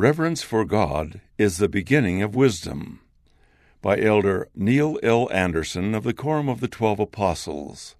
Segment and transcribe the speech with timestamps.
[0.00, 3.00] Reverence for God is the beginning of wisdom.
[3.82, 5.28] By Elder Neil L.
[5.30, 7.96] Andersen of the Quorum of the Twelve Apostles.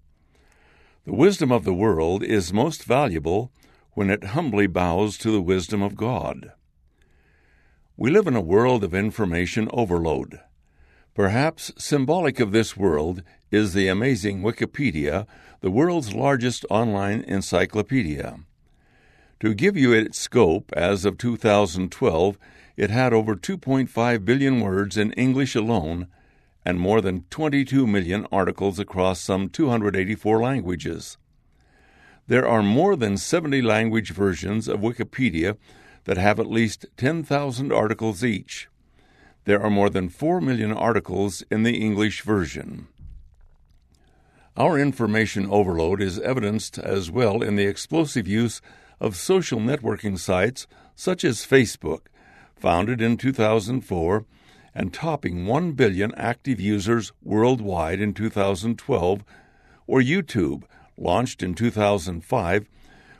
[1.05, 3.51] The wisdom of the world is most valuable
[3.91, 6.53] when it humbly bows to the wisdom of God.
[7.95, 10.39] We live in a world of information overload.
[11.13, 13.21] Perhaps symbolic of this world
[13.51, 15.27] is the amazing Wikipedia,
[15.59, 18.39] the world's largest online encyclopedia.
[19.41, 22.37] To give you its scope, as of 2012,
[22.77, 26.05] it had over 2.5 billion words in English alone
[26.63, 31.17] and more than 22 million articles across some 284 languages.
[32.27, 35.57] There are more than 70 language versions of Wikipedia
[36.03, 38.69] that have at least 10,000 articles each.
[39.45, 42.89] There are more than 4 million articles in the English version.
[44.55, 48.61] Our information overload is evidenced as well in the explosive use
[49.01, 52.01] of social networking sites such as Facebook,
[52.55, 54.25] founded in 2004
[54.75, 59.23] and topping 1 billion active users worldwide in 2012,
[59.87, 60.63] or YouTube,
[60.95, 62.67] launched in 2005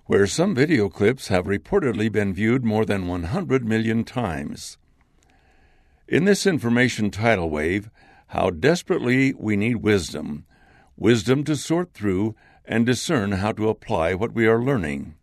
[0.06, 4.78] where some video clips have reportedly been viewed more than 100 million times.
[6.08, 7.90] In this information tidal wave,
[8.28, 10.46] how desperately we need wisdom,
[10.98, 15.16] wisdom to sort through and discern how to apply what we are learning.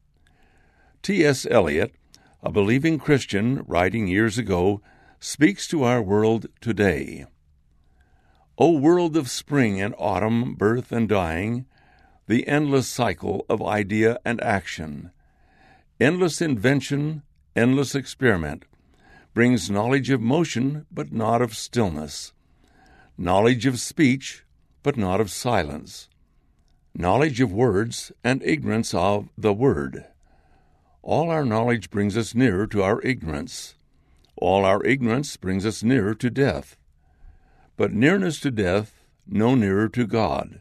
[1.09, 1.47] T.S.
[1.51, 1.95] Eliot,
[2.43, 4.83] a believing Christian writing years ago,
[5.19, 7.25] speaks to our world today.
[8.59, 11.65] O world of spring and autumn, birth and dying,
[12.27, 15.11] the endless cycle of idea and action.
[15.99, 17.23] Endless invention,
[17.57, 18.67] endless experiment,
[19.33, 22.35] brings knowledge of motion, but not of stillness,
[23.17, 24.45] knowledge of speech,
[24.83, 26.11] but not of silence,
[26.95, 30.05] knowledge of words, and ignorance of the Word.
[31.09, 33.77] All our knowledge brings us nearer to our ignorance.
[34.37, 36.77] All our ignorance brings us nearer to death.
[37.79, 40.61] But nearness to death, no nearer to God.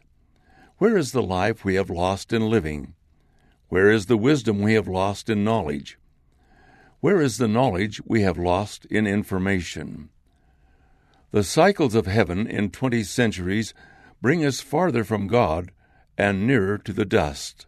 [0.78, 2.94] Where is the life we have lost in living?
[3.68, 5.98] Where is the wisdom we have lost in knowledge?
[7.00, 10.08] Where is the knowledge we have lost in information?
[11.30, 13.74] The cycles of heaven in twenty centuries
[14.22, 15.72] bring us farther from God
[16.16, 17.66] and nearer to the dust.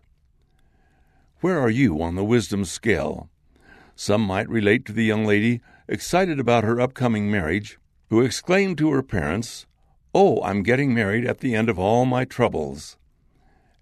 [1.40, 3.30] Where are you on the wisdom scale?
[3.96, 7.78] Some might relate to the young lady excited about her upcoming marriage,
[8.10, 9.66] who exclaimed to her parents,
[10.14, 12.98] Oh, I'm getting married at the end of all my troubles.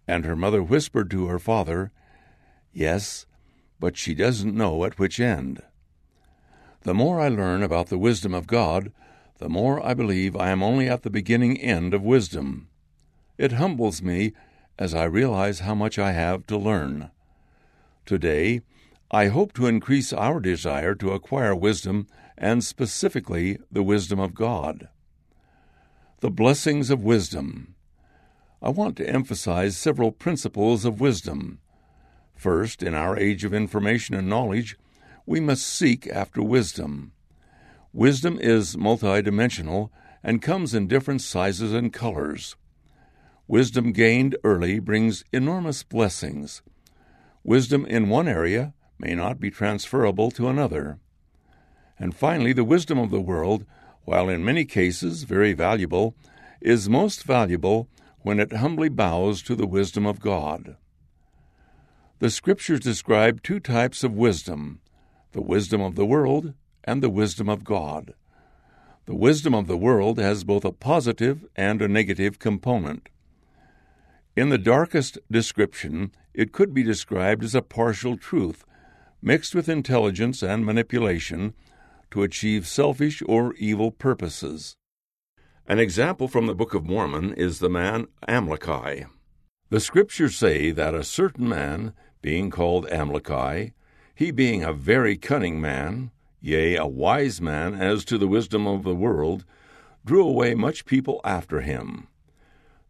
[0.07, 1.91] And her mother whispered to her father,
[2.73, 3.27] Yes,
[3.81, 5.61] but she doesn't know at which end.
[6.83, 8.93] The more I learn about the wisdom of God,
[9.39, 12.69] the more I believe I am only at the beginning end of wisdom.
[13.37, 14.33] It humbles me
[14.79, 17.11] as I realize how much I have to learn.
[18.09, 18.63] Today,
[19.11, 22.07] I hope to increase our desire to acquire wisdom
[22.39, 24.89] and specifically the wisdom of God.
[26.21, 27.75] The blessings of wisdom.
[28.63, 31.59] I want to emphasize several principles of wisdom.
[32.35, 34.79] First, in our age of information and knowledge,
[35.27, 37.13] we must seek after wisdom.
[37.93, 39.91] Wisdom is multidimensional
[40.23, 42.57] and comes in different sizes and colors.
[43.47, 46.63] Wisdom gained early brings enormous blessings.
[47.45, 50.99] Wisdom in one area may not be transferable to another.
[51.99, 53.65] And finally, the wisdom of the world,
[54.05, 56.15] while in many cases very valuable,
[56.61, 57.89] is most valuable
[58.21, 60.77] when it humbly bows to the wisdom of God.
[62.19, 64.81] The Scriptures describe two types of wisdom
[65.33, 66.55] the wisdom of the world
[66.85, 68.15] and the wisdom of God.
[69.05, 73.09] The wisdom of the world has both a positive and a negative component.
[74.39, 78.65] In the darkest description, it could be described as a partial truth,
[79.21, 81.55] mixed with intelligence and manipulation
[82.13, 84.77] to achieve selfish or evil purposes.
[85.67, 89.07] An example from the Book of Mormon is the man Amlici.
[89.71, 93.73] The Scriptures say that a certain man, being called Amlici,
[94.15, 98.85] he being a very cunning man, yea, a wise man as to the wisdom of
[98.85, 99.45] the world,
[100.05, 102.07] drew away much people after him.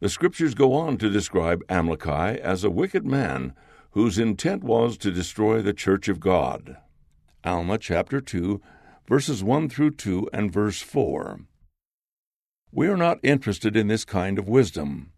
[0.00, 3.52] The Scriptures go on to describe Amlici as a wicked man
[3.92, 6.76] whose intent was to destroy the church of God.
[7.44, 8.60] Alma chapter 2,
[9.08, 11.40] verses 1 through 2 and verse 4.
[12.70, 15.10] We are not interested in this kind of wisdom.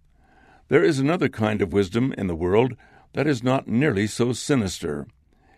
[0.69, 2.75] There is another kind of wisdom in the world
[3.13, 5.09] that is not nearly so sinister.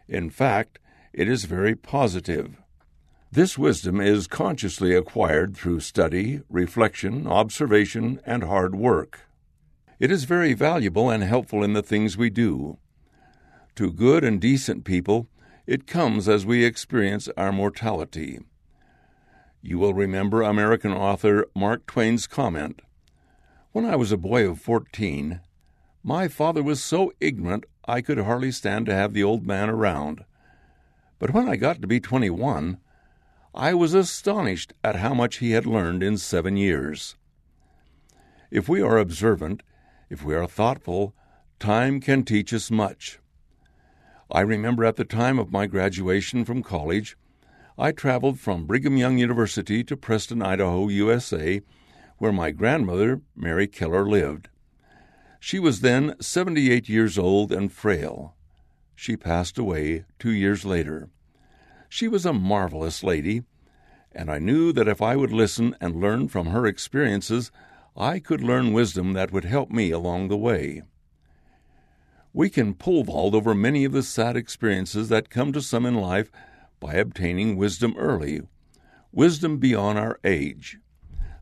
[0.08, 0.78] In fact,
[1.12, 2.61] it is very positive.
[3.34, 9.20] This wisdom is consciously acquired through study, reflection, observation, and hard work.
[9.98, 12.76] It is very valuable and helpful in the things we do.
[13.76, 15.28] To good and decent people,
[15.66, 18.40] It comes as we experience our mortality.
[19.62, 22.82] You will remember American author Mark Twain's comment
[23.70, 25.40] When I was a boy of fourteen,
[26.02, 30.26] my father was so ignorant I could hardly stand to have the old man around.
[31.18, 32.76] But when I got to be twenty one,
[33.54, 37.16] I was astonished at how much he had learned in seven years.
[38.50, 39.62] If we are observant,
[40.08, 41.14] if we are thoughtful,
[41.58, 43.18] time can teach us much.
[44.30, 47.18] I remember at the time of my graduation from college,
[47.76, 51.60] I traveled from Brigham Young University to Preston, Idaho, USA,
[52.16, 54.48] where my grandmother, Mary Keller, lived.
[55.40, 58.34] She was then 78 years old and frail.
[58.94, 61.10] She passed away two years later.
[61.94, 63.42] She was a marvelous lady,
[64.12, 67.50] and I knew that if I would listen and learn from her experiences,
[67.94, 70.84] I could learn wisdom that would help me along the way.
[72.32, 75.94] We can pole vault over many of the sad experiences that come to some in
[75.94, 76.32] life
[76.80, 78.40] by obtaining wisdom early,
[79.12, 80.78] wisdom beyond our age.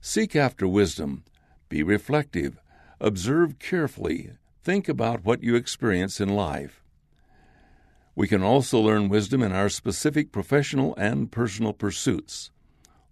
[0.00, 1.23] Seek after wisdom,
[1.69, 2.58] be reflective,
[2.99, 4.32] observe carefully,
[4.64, 6.82] think about what you experience in life.
[8.14, 12.50] We can also learn wisdom in our specific professional and personal pursuits.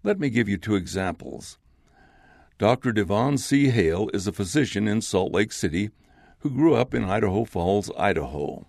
[0.03, 1.59] Let me give you two examples.
[2.59, 2.93] Dr.
[2.93, 3.69] Devon C.
[3.69, 5.91] Hale is a physician in Salt Lake City
[6.41, 8.67] who grew up in Idaho Falls, Idaho.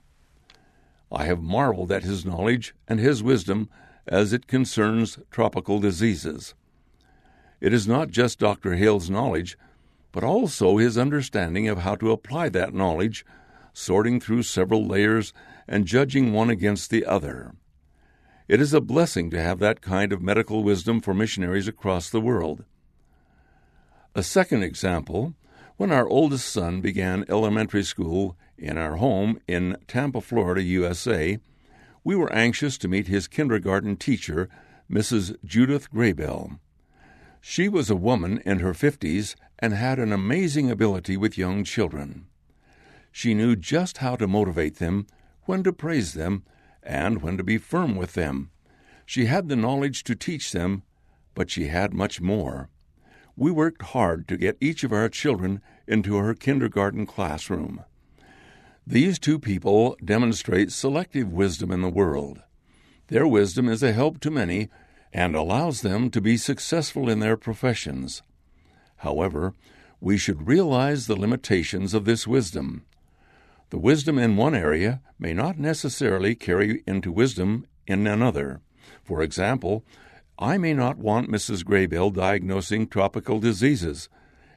[1.12, 3.70] I have marveled at his knowledge and his wisdom
[4.08, 6.54] as it concerns tropical diseases.
[7.62, 8.76] It is not just Dr.
[8.76, 9.58] Hale's knowledge,
[10.12, 13.26] but also his understanding of how to apply that knowledge,
[13.74, 15.34] sorting through several layers
[15.70, 17.54] and judging one against the other.
[18.50, 22.20] It is a blessing to have that kind of medical wisdom for missionaries across the
[22.20, 22.66] world.
[24.16, 25.36] A second example
[25.78, 31.40] when our oldest son began elementary school in our home in Tampa, Florida, USA,
[32.04, 34.50] we were anxious to meet his kindergarten teacher,
[34.92, 35.38] Mrs.
[35.46, 36.60] Judith Graybell.
[37.40, 42.26] She was a woman in her fifties and had an amazing ability with young children.
[43.12, 45.08] She knew just how to motivate them,
[45.50, 46.44] when to praise them,
[46.84, 48.52] and when to be firm with them.
[49.06, 50.84] She had the knowledge to teach them,
[51.34, 52.70] but she had much more
[53.40, 57.82] we worked hard to get each of our children into her kindergarten classroom.
[58.86, 62.42] These two people demonstrate selective wisdom in the world.
[63.08, 64.68] Their wisdom is a help to many
[65.14, 68.22] and allows them to be successful in their professions.
[68.98, 69.54] However,
[70.02, 72.84] we should realize the limitations of this wisdom.
[73.70, 78.62] The wisdom in one area may not necessarily carry into wisdom in another.
[79.04, 79.86] For example,
[80.40, 81.64] I may not want Mrs.
[81.64, 84.10] Graybill diagnosing tropical diseases,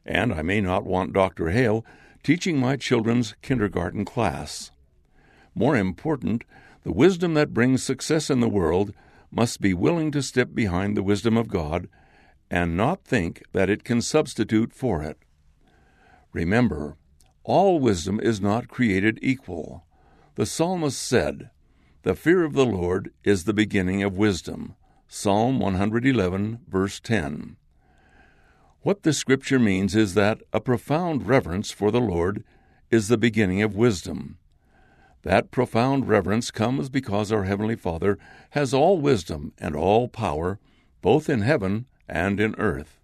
[0.06, 1.50] and I may not want Dr.
[1.50, 1.84] Hale
[2.22, 4.70] teaching my children's kindergarten class.
[5.54, 6.44] More important,
[6.82, 8.94] the wisdom that brings success in the world
[9.30, 11.88] must be willing to step behind the wisdom of God
[12.50, 15.18] and not think that it can substitute for it.
[16.32, 16.96] Remember,
[17.44, 19.84] all wisdom is not created equal.
[20.36, 21.50] The psalmist said,
[22.02, 24.76] The fear of the Lord is the beginning of wisdom.
[25.08, 27.56] Psalm 111, verse 10.
[28.82, 32.44] What the scripture means is that a profound reverence for the Lord
[32.90, 34.38] is the beginning of wisdom.
[35.22, 38.18] That profound reverence comes because our Heavenly Father
[38.50, 40.58] has all wisdom and all power,
[41.00, 43.00] both in heaven and in earth.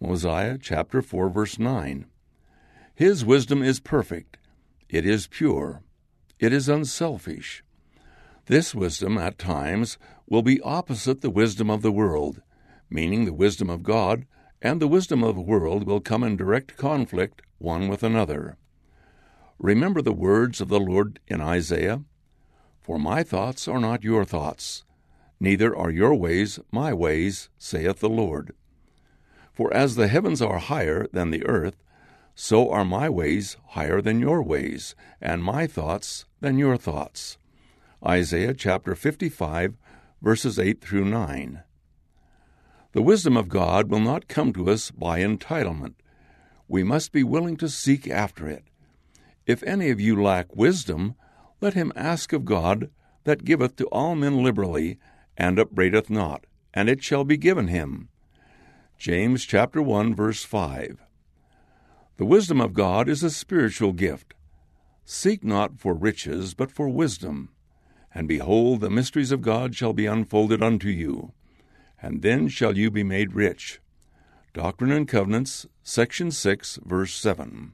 [0.00, 2.06] Mosiah chapter 4 verse 9.
[3.00, 4.36] His wisdom is perfect.
[4.90, 5.82] It is pure.
[6.38, 7.64] It is unselfish.
[8.44, 9.96] This wisdom, at times,
[10.28, 12.42] will be opposite the wisdom of the world,
[12.90, 14.26] meaning the wisdom of God
[14.60, 18.58] and the wisdom of the world will come in direct conflict one with another.
[19.58, 22.02] Remember the words of the Lord in Isaiah
[22.82, 24.84] For my thoughts are not your thoughts,
[25.40, 28.52] neither are your ways my ways, saith the Lord.
[29.54, 31.82] For as the heavens are higher than the earth,
[32.42, 37.36] so are my ways higher than your ways, and my thoughts than your thoughts.
[38.04, 39.74] Isaiah chapter 55,
[40.22, 41.62] verses 8 through 9.
[42.92, 45.96] The wisdom of God will not come to us by entitlement.
[46.66, 48.64] We must be willing to seek after it.
[49.44, 51.16] If any of you lack wisdom,
[51.60, 52.88] let him ask of God
[53.24, 54.98] that giveth to all men liberally,
[55.36, 58.08] and upbraideth not, and it shall be given him.
[58.96, 61.04] James chapter 1 verse 5.
[62.20, 64.34] The wisdom of God is a spiritual gift.
[65.06, 67.48] Seek not for riches, but for wisdom.
[68.14, 71.32] And behold, the mysteries of God shall be unfolded unto you,
[72.02, 73.80] and then shall you be made rich.
[74.52, 77.72] Doctrine and Covenants, section 6, verse 7.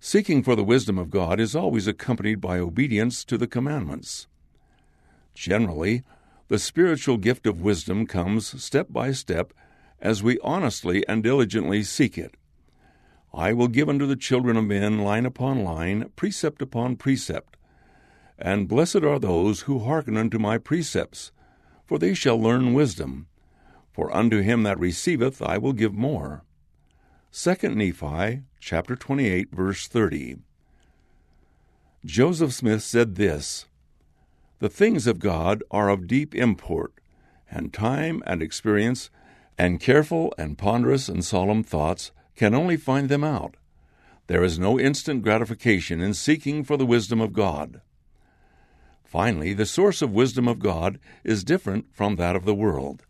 [0.00, 4.26] Seeking for the wisdom of God is always accompanied by obedience to the commandments.
[5.36, 6.02] Generally,
[6.48, 9.52] the spiritual gift of wisdom comes step by step
[10.00, 12.34] as we honestly and diligently seek it.
[13.32, 17.56] I will give unto the children of men line upon line, precept upon precept.
[18.38, 21.32] And blessed are those who hearken unto my precepts,
[21.84, 23.26] for they shall learn wisdom.
[23.92, 26.44] For unto him that receiveth I will give more.
[27.32, 30.38] 2 Nephi chapter 28 verse 30.
[32.04, 33.66] Joseph Smith said this:
[34.60, 36.94] The things of God are of deep import,
[37.50, 39.10] and time and experience
[39.58, 43.56] and careful and ponderous and solemn thoughts can only find them out.
[44.28, 47.80] There is no instant gratification in seeking for the wisdom of God.
[49.04, 53.04] Finally, the source of wisdom of God is different from that of the world.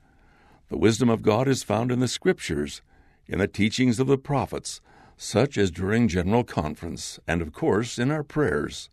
[0.70, 2.80] The wisdom of God is found in the Scriptures,
[3.26, 4.80] in the teachings of the prophets,
[5.18, 8.88] such as during General Conference, and of course in our prayers.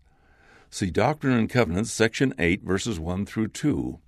[0.69, 3.99] See Doctrine and Covenants, section 8, verses 1 through 2.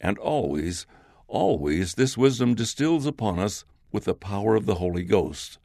[0.00, 0.86] And always,
[1.26, 5.58] always this wisdom distills upon us with the power of the Holy Ghost.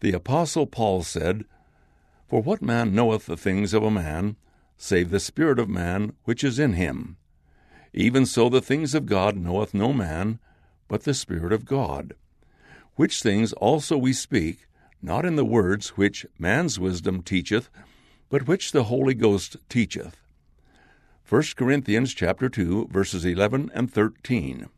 [0.00, 1.44] The Apostle Paul said,
[2.28, 4.36] For what man knoweth the things of a man,
[4.76, 7.16] save the Spirit of man which is in him?
[7.92, 10.40] Even so the things of God knoweth no man,
[10.88, 12.14] but the Spirit of God.
[12.96, 14.66] Which things also we speak,
[15.00, 17.70] not in the words which man's wisdom teacheth,
[18.28, 20.16] but which the Holy Ghost teacheth.
[21.28, 24.68] 1 Corinthians chapter 2 verses 11 and 13.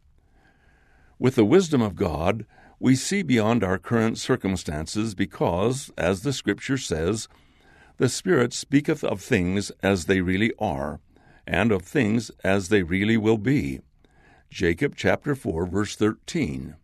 [1.18, 2.44] With the wisdom of God,
[2.78, 7.26] we see beyond our current circumstances because, as the Scripture says,
[7.96, 11.00] the Spirit speaketh of things as they really are,
[11.46, 13.80] and of things as they really will be.
[14.50, 16.76] Jacob chapter 4 verse 13.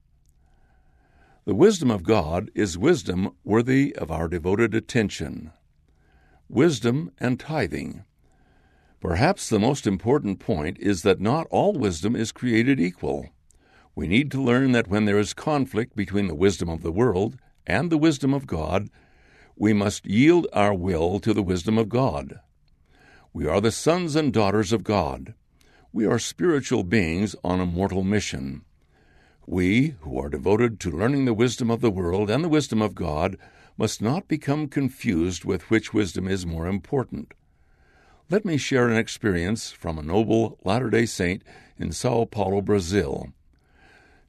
[1.44, 5.52] The wisdom of God is wisdom worthy of our devoted attention.
[6.48, 8.04] Wisdom and tithing.
[9.00, 13.28] Perhaps the most important point is that not all wisdom is created equal.
[13.94, 17.36] We need to learn that when there is conflict between the wisdom of the world
[17.66, 18.88] and the wisdom of God,
[19.56, 22.40] we must yield our will to the wisdom of God.
[23.34, 25.34] We are the sons and daughters of God.
[25.92, 28.64] We are spiritual beings on a mortal mission.
[29.46, 32.94] We, who are devoted to learning the wisdom of the world and the wisdom of
[32.94, 33.36] God,
[33.76, 37.34] must not become confused with which wisdom is more important.
[38.30, 41.42] Let me share an experience from a noble Latter day Saint
[41.76, 43.32] in Sao Paulo, Brazil.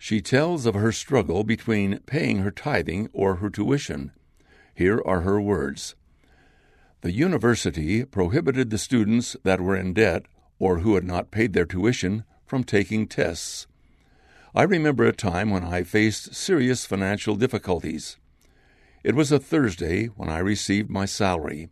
[0.03, 4.11] She tells of her struggle between paying her tithing or her tuition.
[4.75, 5.95] Here are her words
[6.99, 10.25] The university prohibited the students that were in debt
[10.59, 13.65] or who had not paid their tuition from taking tests.
[14.53, 18.17] I remember a time when I faced serious financial difficulties.
[19.05, 21.69] It was a Thursday when I received my salary.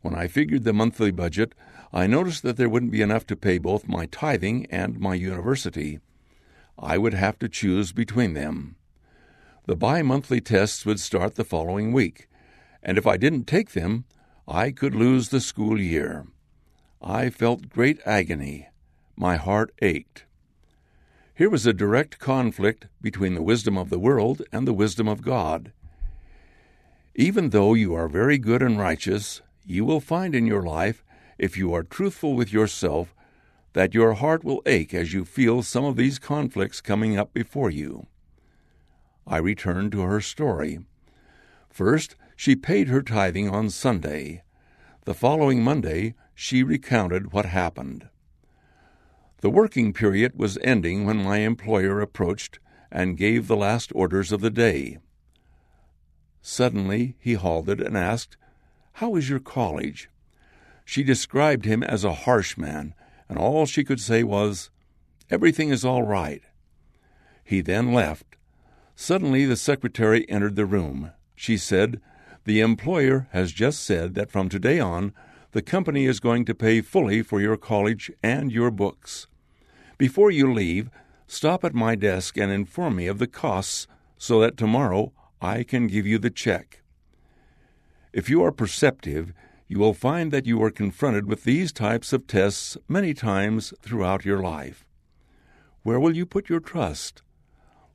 [0.00, 1.54] When I figured the monthly budget,
[1.92, 6.00] I noticed that there wouldn't be enough to pay both my tithing and my university.
[6.78, 8.76] I would have to choose between them.
[9.66, 12.28] The bi monthly tests would start the following week,
[12.82, 14.04] and if I didn't take them,
[14.46, 16.26] I could lose the school year.
[17.00, 18.68] I felt great agony.
[19.16, 20.24] My heart ached.
[21.34, 25.22] Here was a direct conflict between the wisdom of the world and the wisdom of
[25.22, 25.72] God.
[27.14, 31.04] Even though you are very good and righteous, you will find in your life,
[31.38, 33.14] if you are truthful with yourself,
[33.74, 37.70] that your heart will ache as you feel some of these conflicts coming up before
[37.70, 38.06] you.
[39.26, 40.78] I return to her story.
[41.68, 44.42] First, she paid her tithing on Sunday.
[45.04, 48.08] The following Monday, she recounted what happened.
[49.40, 52.60] The working period was ending when my employer approached
[52.92, 54.98] and gave the last orders of the day.
[56.40, 58.36] Suddenly he halted and asked,
[58.94, 60.08] How is your college?
[60.84, 62.94] She described him as a harsh man
[63.28, 64.70] and all she could say was,
[65.30, 66.42] Everything is all right.
[67.42, 68.36] He then left.
[68.94, 71.12] Suddenly the secretary entered the room.
[71.34, 72.00] She said,
[72.44, 75.12] The employer has just said that from today on,
[75.52, 79.26] the company is going to pay fully for your college and your books.
[79.98, 80.90] Before you leave,
[81.26, 83.86] stop at my desk and inform me of the costs
[84.18, 86.82] so that tomorrow I can give you the check.
[88.12, 89.32] If you are perceptive,
[89.66, 94.24] you will find that you are confronted with these types of tests many times throughout
[94.24, 94.84] your life.
[95.82, 97.22] Where will you put your trust?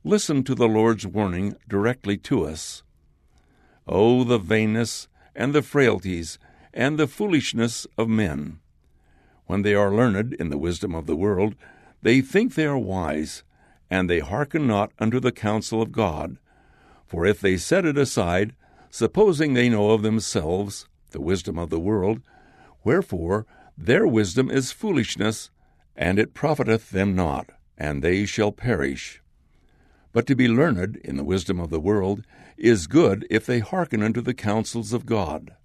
[0.03, 2.83] Listen to the Lord's warning directly to us.
[3.88, 6.39] Oh, the vainness and the frailties
[6.73, 8.59] and the foolishness of men!
[9.45, 11.55] When they are learned in the wisdom of the world,
[12.01, 13.43] they think they are wise,
[13.89, 16.38] and they hearken not unto the counsel of God.
[17.07, 18.53] For if they set it aside,
[18.89, 22.21] supposing they know of themselves the wisdom of the world.
[22.83, 23.45] Wherefore,
[23.77, 25.49] their wisdom is foolishness,
[25.95, 29.21] and it profiteth them not, and they shall perish.
[30.11, 32.25] But to be learned in the wisdom of the world
[32.57, 35.55] is good if they hearken unto the counsels of God.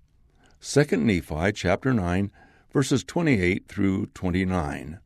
[0.60, 2.30] 2 Nephi chapter 9
[2.74, 4.98] verses 28 through 29.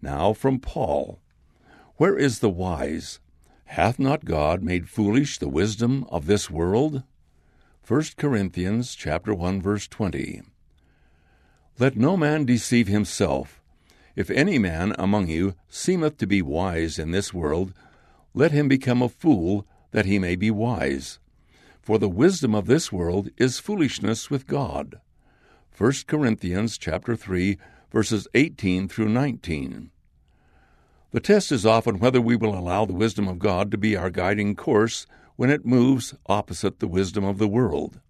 [0.00, 1.20] Now from Paul.
[1.96, 3.18] Where is the wise?
[3.64, 7.02] Hath not God made foolish the wisdom of this world?
[7.84, 10.42] 1 Corinthians chapter 1 verse 20.
[11.80, 13.60] Let no man deceive himself.
[14.14, 17.72] If any man among you seemeth to be wise in this world,
[18.34, 21.18] let him become a fool that he may be wise.
[21.80, 25.00] For the wisdom of this world is foolishness with God.
[25.76, 27.58] 1 Corinthians chapter 3
[27.90, 29.90] verses 18 through 19.
[31.10, 34.08] The test is often whether we will allow the wisdom of God to be our
[34.08, 38.00] guiding course when it moves opposite the wisdom of the world.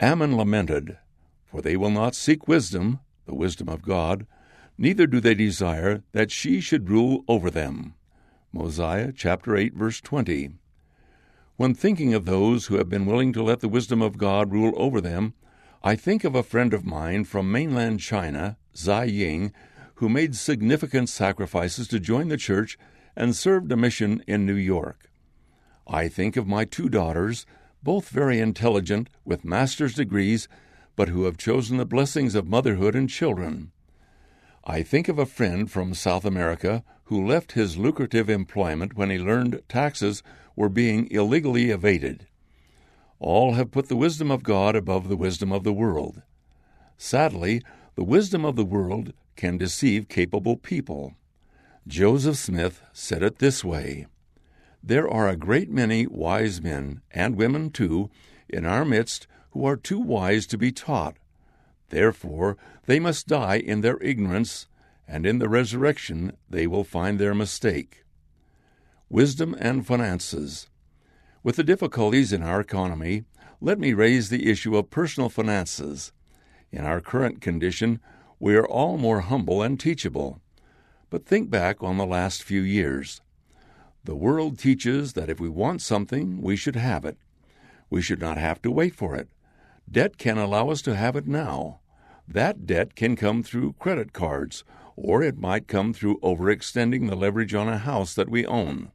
[0.00, 0.98] Ammon lamented,
[1.44, 4.26] For they will not seek wisdom, the wisdom of God,
[4.78, 7.94] neither do they desire that she should rule over them.
[8.52, 10.50] Mosiah chapter 8 verse 20.
[11.56, 14.72] When thinking of those who have been willing to let the wisdom of God rule
[14.76, 15.34] over them,
[15.82, 19.52] I think of a friend of mine from mainland China, Zai Ying,
[19.96, 22.78] who made significant sacrifices to join the church
[23.14, 25.09] and served a mission in New York.
[25.92, 27.46] I think of my two daughters,
[27.82, 30.46] both very intelligent, with master's degrees,
[30.94, 33.72] but who have chosen the blessings of motherhood and children.
[34.64, 39.18] I think of a friend from South America who left his lucrative employment when he
[39.18, 40.22] learned taxes
[40.54, 42.28] were being illegally evaded.
[43.18, 46.22] All have put the wisdom of God above the wisdom of the world.
[46.98, 47.62] Sadly,
[47.96, 51.14] the wisdom of the world can deceive capable people.
[51.88, 54.06] Joseph Smith said it this way
[54.82, 58.10] There are a great many wise men, and women too,
[58.48, 61.16] in our midst who are too wise to be taught.
[61.90, 62.56] Therefore,
[62.86, 64.66] they must die in their ignorance,
[65.06, 68.04] and in the resurrection they will find their mistake.
[69.08, 70.68] Wisdom and Finances.
[71.42, 73.24] With the difficulties in our economy,
[73.60, 76.12] let me raise the issue of personal finances.
[76.70, 78.00] In our current condition,
[78.38, 80.40] we are all more humble and teachable.
[81.10, 83.20] But think back on the last few years.
[84.04, 87.18] The world teaches that if we want something, we should have it.
[87.90, 89.28] We should not have to wait for it.
[89.90, 91.80] Debt can allow us to have it now.
[92.26, 94.64] That debt can come through credit cards,
[94.96, 98.90] or it might come through overextending the leverage on a house that we own.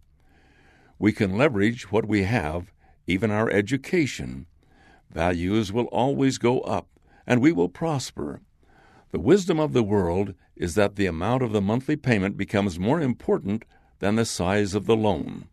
[0.97, 2.71] We can leverage what we have,
[3.05, 4.47] even our education.
[5.11, 6.87] Values will always go up,
[7.27, 8.41] and we will prosper.
[9.11, 13.01] The wisdom of the world is that the amount of the monthly payment becomes more
[13.01, 13.65] important
[13.99, 15.47] than the size of the loan.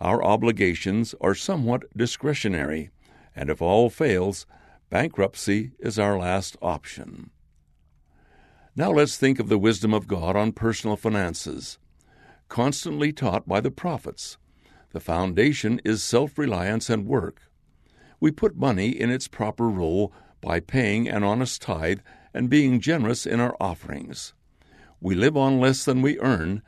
[0.00, 2.90] Our obligations are somewhat discretionary,
[3.34, 4.46] and if all fails,
[4.90, 7.30] bankruptcy is our last option.
[8.74, 11.78] Now let's think of the wisdom of God on personal finances.
[12.48, 14.36] Constantly taught by the prophets,
[14.92, 17.42] the foundation is self reliance and work.
[18.20, 22.00] We put money in its proper role by paying an honest tithe
[22.32, 24.34] and being generous in our offerings.
[25.00, 26.62] We live on less than we earn,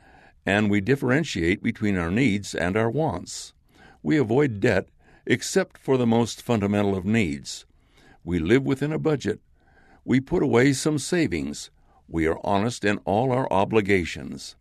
[0.49, 3.53] and we differentiate between our needs and our wants.
[4.01, 4.87] We avoid debt
[5.27, 7.67] except for the most fundamental of needs.
[8.23, 9.41] We live within a budget.
[10.03, 11.69] We put away some savings.
[12.07, 14.55] We are honest in all our obligations.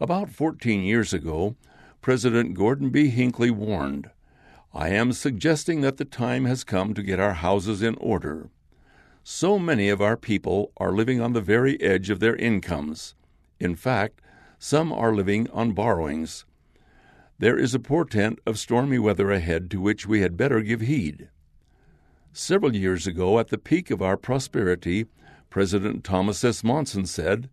[0.00, 1.54] About 14 years ago,
[2.00, 3.08] President Gordon B.
[3.08, 4.10] Hinckley warned,
[4.72, 8.50] I am suggesting that the time has come to get our houses in order.
[9.22, 13.14] So many of our people are living on the very edge of their incomes.
[13.60, 14.20] In fact,
[14.64, 16.46] some are living on borrowings.
[17.38, 21.28] There is a portent of stormy weather ahead to which we had better give heed.
[22.32, 25.04] Several years ago, at the peak of our prosperity,
[25.50, 26.64] President Thomas S.
[26.64, 27.50] Monson said,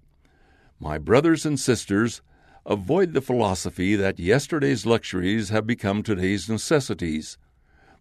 [0.80, 2.22] My brothers and sisters,
[2.66, 7.38] Avoid the philosophy that yesterday's luxuries have become today's necessities.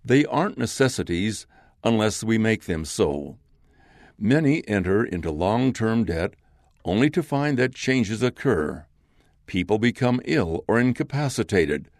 [0.04, 1.48] They aren't necessities
[1.82, 3.38] unless we make them so.
[4.16, 6.34] Many enter into long term debt
[6.84, 8.86] only to find that changes occur.
[9.50, 11.90] People become ill or incapacitated.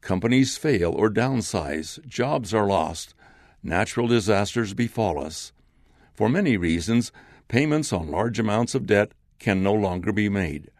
[0.00, 2.04] Companies fail or downsize.
[2.08, 3.14] Jobs are lost.
[3.62, 5.52] Natural disasters befall us.
[6.12, 7.12] For many reasons,
[7.46, 10.72] payments on large amounts of debt can no longer be made.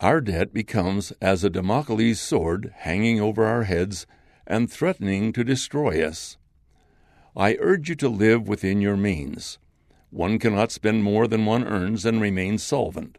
[0.00, 4.06] Our debt becomes as a Damocles sword hanging over our heads
[4.46, 6.38] and threatening to destroy us.
[7.36, 9.58] I urge you to live within your means.
[10.08, 13.18] One cannot spend more than one earns and remain solvent.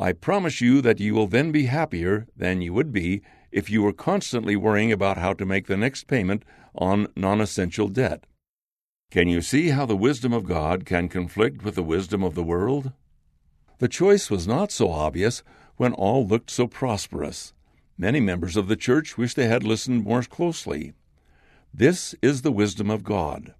[0.00, 3.20] I promise you that you will then be happier than you would be
[3.52, 6.42] if you were constantly worrying about how to make the next payment
[6.74, 8.24] on non essential debt.
[9.10, 12.42] Can you see how the wisdom of God can conflict with the wisdom of the
[12.42, 12.92] world?
[13.76, 15.42] The choice was not so obvious
[15.76, 17.52] when all looked so prosperous.
[17.98, 20.94] Many members of the church wish they had listened more closely.
[21.74, 23.52] This is the wisdom of God.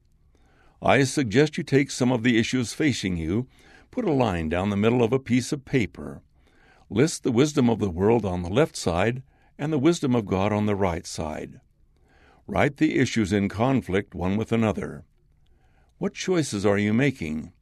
[0.81, 3.46] I suggest you take some of the issues facing you,
[3.90, 6.22] put a line down the middle of a piece of paper.
[6.92, 9.22] List the wisdom of the world on the left side
[9.57, 11.61] and the wisdom of God on the right side.
[12.48, 15.05] Write the issues in conflict one with another.
[15.98, 17.53] What choices are you making?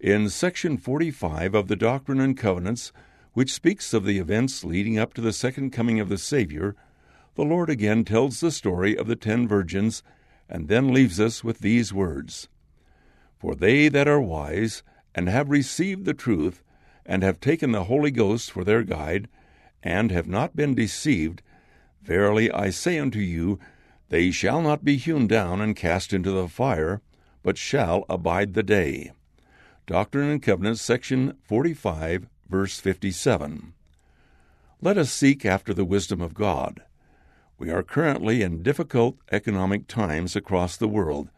[0.00, 2.92] In section 45 of the Doctrine and Covenants,
[3.34, 6.74] which speaks of the events leading up to the second coming of the Savior,
[7.34, 10.02] the Lord again tells the story of the ten virgins
[10.48, 12.48] and then leaves us with these words
[13.38, 14.82] For they that are wise,
[15.14, 16.62] and have received the truth,
[17.06, 19.28] and have taken the Holy Ghost for their guide,
[19.82, 21.42] and have not been deceived,
[22.02, 23.58] verily I say unto you,
[24.08, 27.00] they shall not be hewn down and cast into the fire,
[27.42, 29.12] but shall abide the day.
[29.86, 33.72] Doctrine and Covenants, section 45, verse 57.
[34.80, 36.82] Let us seek after the wisdom of God.
[37.58, 41.30] We are currently in difficult economic times across the world,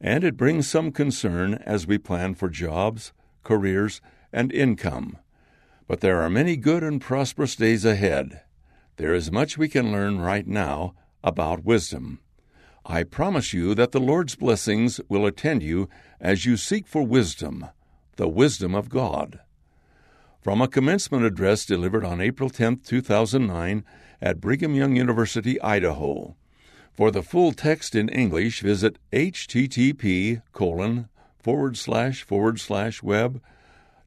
[0.00, 4.00] and it brings some concern as we plan for jobs, careers,
[4.34, 5.16] and income.
[5.86, 8.42] But there are many good and prosperous days ahead.
[8.96, 12.20] There is much we can learn right now about wisdom.
[12.84, 15.88] I promise you that the Lord's blessings will attend you
[16.20, 17.66] as you seek for wisdom,
[18.16, 19.40] the wisdom of God.
[20.42, 23.84] From a commencement address delivered on April 10, 2009,
[24.20, 26.36] at Brigham Young University, Idaho.
[26.92, 33.40] For the full text in English, visit http colon forward slash forward slash web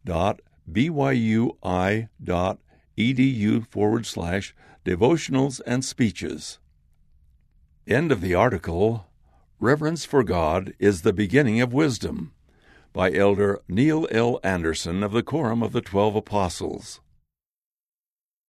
[0.07, 0.41] dot
[0.71, 2.59] byui dot
[2.97, 6.59] edu forward slash devotionals and speeches.
[7.85, 9.05] End of the article
[9.59, 12.31] Reverence for God is the Beginning of Wisdom
[12.93, 14.39] by Elder Neil L.
[14.43, 17.01] Andersen of the Quorum of the Twelve Apostles.